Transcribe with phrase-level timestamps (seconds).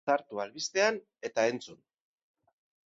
[0.11, 0.97] Sartu albistean
[1.31, 1.81] eta entzun!